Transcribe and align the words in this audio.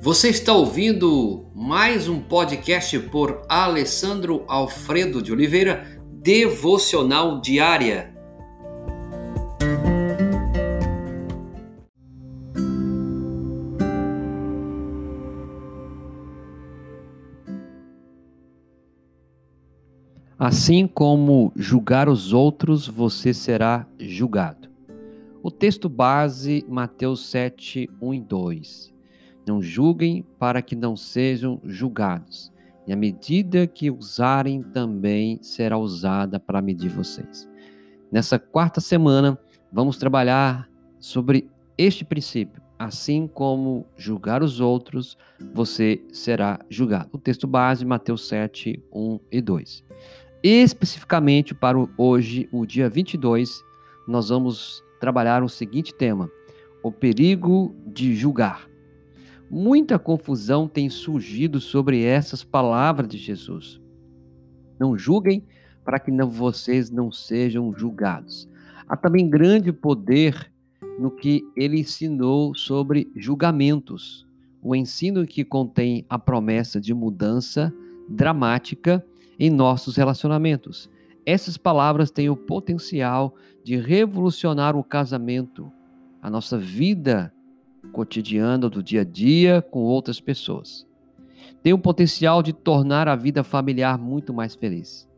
Você 0.00 0.28
está 0.28 0.52
ouvindo 0.52 1.50
mais 1.52 2.08
um 2.08 2.20
podcast 2.20 2.96
por 3.10 3.42
Alessandro 3.48 4.44
Alfredo 4.46 5.20
de 5.20 5.32
Oliveira, 5.32 6.00
Devocional 6.22 7.40
Diária. 7.40 8.14
Assim 20.38 20.86
como 20.86 21.52
julgar 21.56 22.08
os 22.08 22.32
outros, 22.32 22.86
você 22.86 23.34
será 23.34 23.84
julgado. 23.98 24.68
O 25.42 25.50
texto 25.50 25.88
base, 25.88 26.64
Mateus 26.68 27.28
7, 27.28 27.90
1 28.00 28.14
e 28.14 28.20
2. 28.20 28.97
Não 29.48 29.62
julguem 29.62 30.26
para 30.38 30.60
que 30.60 30.76
não 30.76 30.94
sejam 30.94 31.58
julgados, 31.64 32.52
e 32.86 32.92
a 32.92 32.96
medida 32.96 33.66
que 33.66 33.90
usarem 33.90 34.62
também 34.62 35.38
será 35.40 35.78
usada 35.78 36.38
para 36.38 36.60
medir 36.60 36.90
vocês. 36.90 37.48
Nessa 38.12 38.38
quarta 38.38 38.78
semana, 38.78 39.38
vamos 39.72 39.96
trabalhar 39.96 40.68
sobre 41.00 41.48
este 41.78 42.04
princípio. 42.04 42.60
Assim 42.78 43.26
como 43.26 43.86
julgar 43.96 44.42
os 44.42 44.60
outros, 44.60 45.16
você 45.54 45.98
será 46.12 46.60
julgado. 46.68 47.08
O 47.12 47.18
texto 47.18 47.46
base, 47.46 47.86
Mateus 47.86 48.28
7, 48.28 48.84
1 48.92 49.18
e 49.32 49.40
2. 49.40 49.82
Especificamente 50.42 51.54
para 51.54 51.78
hoje, 51.96 52.46
o 52.52 52.66
dia 52.66 52.90
22, 52.90 53.64
nós 54.06 54.28
vamos 54.28 54.84
trabalhar 55.00 55.42
o 55.42 55.48
seguinte 55.48 55.94
tema: 55.94 56.30
o 56.82 56.92
perigo 56.92 57.74
de 57.86 58.14
julgar. 58.14 58.67
Muita 59.50 59.98
confusão 59.98 60.68
tem 60.68 60.90
surgido 60.90 61.60
sobre 61.60 62.04
essas 62.04 62.44
palavras 62.44 63.08
de 63.08 63.16
Jesus. 63.16 63.80
Não 64.78 64.96
julguem 64.96 65.44
para 65.84 65.98
que 65.98 66.10
não, 66.10 66.28
vocês 66.28 66.90
não 66.90 67.10
sejam 67.10 67.72
julgados. 67.74 68.46
Há 68.86 68.94
também 68.94 69.28
grande 69.28 69.72
poder 69.72 70.52
no 70.98 71.10
que 71.10 71.42
ele 71.56 71.80
ensinou 71.80 72.54
sobre 72.54 73.10
julgamentos. 73.16 74.26
O 74.62 74.76
ensino 74.76 75.26
que 75.26 75.44
contém 75.44 76.04
a 76.10 76.18
promessa 76.18 76.78
de 76.78 76.92
mudança 76.92 77.72
dramática 78.06 79.04
em 79.38 79.48
nossos 79.48 79.96
relacionamentos. 79.96 80.90
Essas 81.24 81.56
palavras 81.56 82.10
têm 82.10 82.28
o 82.28 82.36
potencial 82.36 83.34
de 83.64 83.76
revolucionar 83.76 84.76
o 84.76 84.84
casamento, 84.84 85.70
a 86.20 86.28
nossa 86.28 86.58
vida 86.58 87.32
cotidiana 87.92 88.68
do 88.68 88.82
dia 88.82 89.02
a 89.02 89.04
dia 89.04 89.62
com 89.62 89.80
outras 89.80 90.20
pessoas. 90.20 90.86
Tem 91.62 91.72
o 91.72 91.78
potencial 91.78 92.42
de 92.42 92.52
tornar 92.52 93.08
a 93.08 93.16
vida 93.16 93.42
familiar 93.42 93.98
muito 93.98 94.32
mais 94.32 94.54
feliz. 94.54 95.08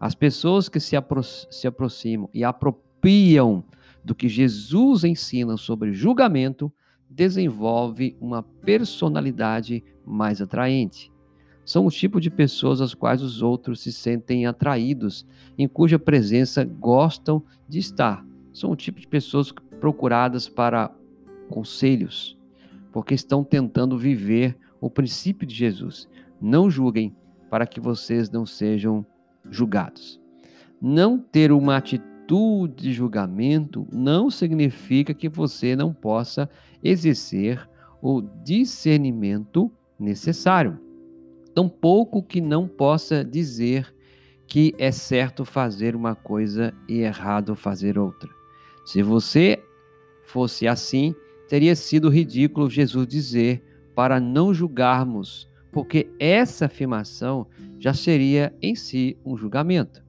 As 0.00 0.14
pessoas 0.14 0.68
que 0.68 0.78
se, 0.78 0.96
apro 0.96 1.22
se 1.22 1.66
aproximam 1.66 2.28
e 2.32 2.44
apropriam 2.44 3.64
do 4.04 4.14
que 4.14 4.28
Jesus 4.28 5.04
ensina 5.04 5.56
sobre 5.56 5.92
julgamento 5.92 6.72
desenvolve 7.10 8.16
uma 8.20 8.42
personalidade 8.42 9.82
mais 10.04 10.40
atraente 10.40 11.10
são 11.68 11.84
o 11.84 11.90
tipo 11.90 12.18
de 12.18 12.30
pessoas 12.30 12.80
às 12.80 12.94
quais 12.94 13.20
os 13.20 13.42
outros 13.42 13.82
se 13.82 13.92
sentem 13.92 14.46
atraídos, 14.46 15.26
em 15.58 15.68
cuja 15.68 15.98
presença 15.98 16.64
gostam 16.64 17.42
de 17.68 17.78
estar. 17.78 18.24
São 18.54 18.70
o 18.70 18.76
tipo 18.76 18.98
de 18.98 19.06
pessoas 19.06 19.52
procuradas 19.78 20.48
para 20.48 20.90
conselhos, 21.48 22.38
porque 22.92 23.14
estão 23.14 23.42
tentando 23.42 23.98
viver 23.98 24.56
o 24.80 24.88
princípio 24.88 25.46
de 25.46 25.54
Jesus. 25.54 26.08
Não 26.40 26.70
julguem 26.70 27.14
para 27.50 27.66
que 27.66 27.80
vocês 27.80 28.30
não 28.30 28.46
sejam 28.46 29.04
julgados. 29.50 30.20
Não 30.80 31.18
ter 31.18 31.50
uma 31.50 31.76
atitude 31.76 32.82
de 32.82 32.92
julgamento 32.92 33.86
não 33.92 34.30
significa 34.30 35.14
que 35.14 35.28
você 35.28 35.74
não 35.74 35.92
possa 35.92 36.48
exercer 36.82 37.68
o 38.00 38.20
discernimento 38.20 39.72
necessário 39.98 40.78
tampouco 41.58 42.22
que 42.22 42.40
não 42.40 42.68
possa 42.68 43.24
dizer 43.24 43.92
que 44.46 44.72
é 44.78 44.92
certo 44.92 45.44
fazer 45.44 45.96
uma 45.96 46.14
coisa 46.14 46.72
e 46.88 47.00
errado 47.00 47.56
fazer 47.56 47.98
outra. 47.98 48.30
Se 48.84 49.02
você 49.02 49.60
fosse 50.24 50.68
assim, 50.68 51.16
teria 51.48 51.74
sido 51.74 52.08
ridículo 52.08 52.68
Jesus 52.68 53.06
dizer 53.06 53.64
para 53.94 54.20
não 54.20 54.52
julgarmos, 54.52 55.48
porque 55.72 56.08
essa 56.20 56.66
afirmação 56.66 57.46
já 57.78 57.94
seria 57.94 58.54
em 58.62 58.74
si 58.74 59.16
um 59.24 59.36
julgamento. 59.36 60.02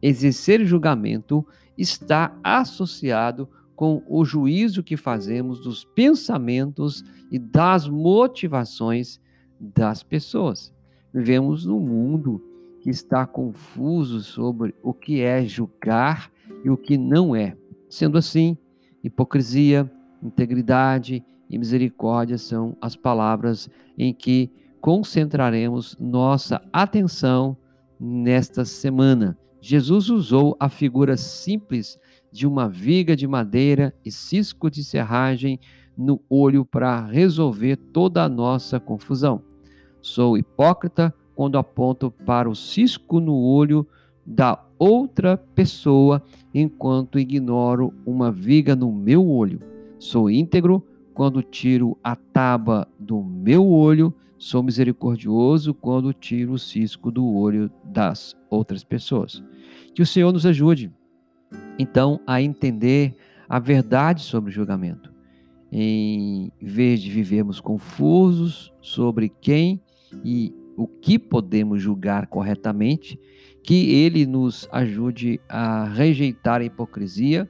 Exercer 0.00 0.64
julgamento 0.64 1.46
está 1.76 2.38
associado 2.42 3.48
com 3.74 4.02
o 4.06 4.24
juízo 4.24 4.82
que 4.82 4.96
fazemos 4.96 5.60
dos 5.60 5.84
pensamentos 5.84 7.04
e 7.30 7.38
das 7.38 7.88
motivações 7.88 9.20
das 9.58 10.02
pessoas. 10.02 10.72
Vivemos 11.12 11.64
num 11.66 11.80
mundo 11.80 12.42
que 12.80 12.90
está 12.90 13.26
confuso 13.26 14.20
sobre 14.20 14.74
o 14.82 14.92
que 14.92 15.20
é 15.20 15.44
julgar 15.44 16.30
e 16.64 16.70
o 16.70 16.76
que 16.76 16.96
não 16.98 17.34
é. 17.34 17.56
Sendo 17.88 18.18
assim, 18.18 18.56
hipocrisia, 19.02 19.90
integridade 20.24 21.22
e 21.48 21.58
misericórdia 21.58 22.38
são 22.38 22.76
as 22.80 22.96
palavras 22.96 23.68
em 23.96 24.12
que 24.12 24.50
concentraremos 24.80 25.96
nossa 26.00 26.60
atenção 26.72 27.56
nesta 28.00 28.64
semana. 28.64 29.38
Jesus 29.60 30.10
usou 30.10 30.56
a 30.58 30.68
figura 30.68 31.16
simples 31.16 31.98
de 32.30 32.46
uma 32.46 32.68
viga 32.68 33.14
de 33.16 33.26
madeira 33.26 33.94
e 34.04 34.10
cisco 34.10 34.70
de 34.70 34.82
serragem 34.82 35.58
no 35.96 36.20
olho 36.28 36.64
para 36.64 37.06
resolver 37.06 37.76
toda 37.76 38.24
a 38.24 38.28
nossa 38.28 38.80
confusão. 38.80 39.42
Sou 40.02 40.36
hipócrita 40.36 41.14
quando 41.34 41.56
aponto 41.56 42.10
para 42.10 42.48
o 42.48 42.54
cisco 42.54 43.20
no 43.20 43.36
olho 43.36 43.86
da 44.26 44.62
outra 44.78 45.36
pessoa 45.36 46.22
enquanto 46.52 47.18
ignoro 47.18 47.92
uma 48.04 48.30
viga 48.30 48.74
no 48.76 48.92
meu 48.92 49.26
olho. 49.26 49.73
Sou 49.98 50.30
íntegro 50.30 50.84
quando 51.14 51.42
tiro 51.42 51.96
a 52.02 52.16
taba 52.16 52.88
do 52.98 53.22
meu 53.22 53.66
olho. 53.66 54.14
Sou 54.36 54.62
misericordioso 54.62 55.72
quando 55.72 56.12
tiro 56.12 56.52
o 56.52 56.58
cisco 56.58 57.10
do 57.10 57.26
olho 57.26 57.70
das 57.84 58.36
outras 58.50 58.84
pessoas. 58.84 59.42
Que 59.94 60.02
o 60.02 60.06
Senhor 60.06 60.32
nos 60.32 60.44
ajude, 60.44 60.92
então, 61.78 62.20
a 62.26 62.40
entender 62.40 63.16
a 63.48 63.58
verdade 63.58 64.22
sobre 64.22 64.50
o 64.50 64.52
julgamento. 64.52 65.12
Em 65.70 66.52
vez 66.60 67.00
de 67.00 67.10
vivermos 67.10 67.60
confusos 67.60 68.72
sobre 68.80 69.28
quem 69.28 69.82
e 70.24 70.54
o 70.76 70.86
que 70.86 71.18
podemos 71.18 71.82
julgar 71.82 72.26
corretamente, 72.26 73.18
que 73.62 73.92
ele 73.92 74.26
nos 74.26 74.68
ajude 74.70 75.40
a 75.48 75.84
rejeitar 75.84 76.60
a 76.60 76.64
hipocrisia 76.64 77.48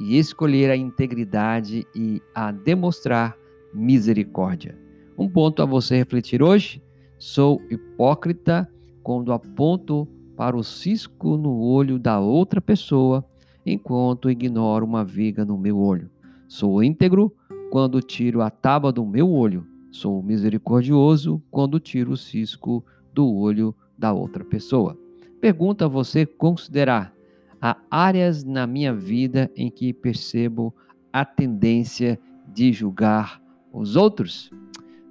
e 0.00 0.18
escolher 0.18 0.70
a 0.70 0.76
integridade 0.76 1.86
e 1.94 2.22
a 2.34 2.50
demonstrar 2.50 3.36
misericórdia. 3.74 4.76
Um 5.16 5.28
ponto 5.28 5.62
a 5.62 5.66
você 5.66 5.96
refletir 5.96 6.42
hoje: 6.42 6.82
sou 7.18 7.60
hipócrita 7.70 8.68
quando 9.02 9.32
aponto 9.32 10.08
para 10.36 10.56
o 10.56 10.64
cisco 10.64 11.36
no 11.36 11.60
olho 11.60 11.98
da 11.98 12.18
outra 12.18 12.60
pessoa, 12.60 13.24
enquanto 13.64 14.30
ignoro 14.30 14.86
uma 14.86 15.04
viga 15.04 15.44
no 15.44 15.58
meu 15.58 15.78
olho. 15.78 16.10
Sou 16.48 16.82
íntegro 16.82 17.32
quando 17.70 18.00
tiro 18.00 18.40
a 18.40 18.50
tábua 18.50 18.90
do 18.90 19.04
meu 19.04 19.30
olho 19.30 19.66
Sou 19.90 20.22
misericordioso 20.22 21.42
quando 21.50 21.80
tiro 21.80 22.12
o 22.12 22.16
cisco 22.16 22.84
do 23.12 23.28
olho 23.28 23.74
da 23.98 24.12
outra 24.12 24.44
pessoa. 24.44 24.96
Pergunta 25.40 25.86
a 25.86 25.88
você 25.88 26.24
considerar: 26.24 27.12
há 27.60 27.76
áreas 27.90 28.44
na 28.44 28.66
minha 28.66 28.94
vida 28.94 29.50
em 29.56 29.70
que 29.70 29.92
percebo 29.92 30.74
a 31.12 31.24
tendência 31.24 32.18
de 32.48 32.72
julgar 32.72 33.40
os 33.72 33.96
outros? 33.96 34.50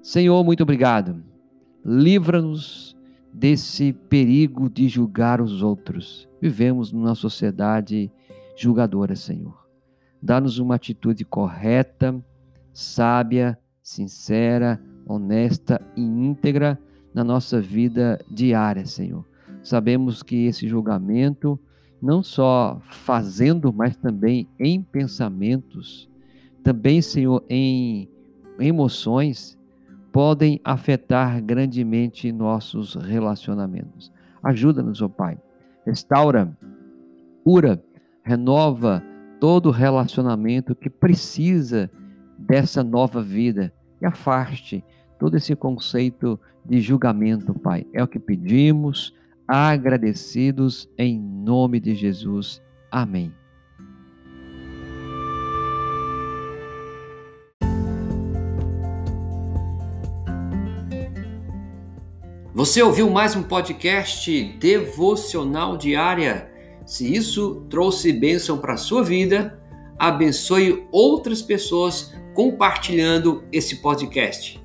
Senhor, 0.01 0.44
muito 0.44 0.63
obrigado. 0.63 1.24
Livra-nos 1.86 2.98
desse 3.34 3.94
perigo 3.94 4.69
de 4.69 4.88
julgar 4.88 5.42
os 5.42 5.62
outros. 5.62 6.28
Vivemos 6.42 6.92
numa 6.92 7.16
sociedade 7.16 8.12
julgadora, 8.56 9.16
Senhor. 9.16 9.68
Dá-nos 10.22 10.60
uma 10.60 10.75
atitude 10.75 11.24
correta, 11.24 12.22
sábia, 12.74 13.57
sincera, 13.81 14.81
honesta 15.06 15.81
e 15.96 16.01
íntegra 16.01 16.80
na 17.13 17.24
nossa 17.24 17.62
vida 17.62 18.19
diária, 18.30 18.86
Senhor. 18.86 19.25
Sabemos 19.63 20.22
que 20.22 20.46
esse 20.46 20.68
julgamento, 20.68 21.60
não 22.01 22.24
só 22.24 22.81
fazendo, 22.90 23.74
mas 23.74 23.96
também 23.96 24.48
em 24.60 24.81
pensamentos, 24.81 26.10
também, 26.63 27.01
Senhor, 27.01 27.44
em 27.50 28.10
emoções, 28.60 29.57
podem 30.12 30.60
afetar 30.63 31.42
grandemente 31.42 32.31
nossos 32.31 32.96
relacionamentos. 32.96 34.12
Ajuda-nos, 34.44 35.01
ó 35.01 35.06
oh 35.06 35.10
Pai. 35.10 35.38
Restaura, 35.86 36.56
cura, 37.44 37.81
renova 38.24 39.04
todo 39.40 39.72
relacionamento 39.72 40.75
que 40.75 40.90
precisa 40.90 41.90
dessa 42.38 42.84
nova 42.84 43.22
vida 43.22 43.74
e 44.01 44.06
afaste 44.06 44.84
todo 45.18 45.36
esse 45.36 45.56
conceito 45.56 46.40
de 46.66 46.80
julgamento, 46.81 47.54
Pai. 47.54 47.86
É 47.94 48.04
o 48.04 48.07
que 48.07 48.19
pedimos, 48.19 49.13
agradecidos 49.50 50.88
em 50.96 51.19
nome 51.19 51.80
de 51.80 51.96
Jesus. 51.96 52.62
Amém. 52.92 53.34
Você 62.54 62.84
ouviu 62.84 63.10
mais 63.10 63.36
um 63.36 63.42
podcast 63.42 64.44
devocional 64.60 65.78
diária? 65.78 66.51
Se 66.86 67.12
isso 67.12 67.66
trouxe 67.69 68.13
bênção 68.13 68.60
para 68.60 68.74
a 68.74 68.78
sua 68.78 69.04
vida, 69.04 69.60
abençoe 69.98 70.86
outras 70.92 71.42
pessoas 71.42 72.13
compartilhando 72.36 73.44
esse 73.51 73.78
podcast. 73.78 74.59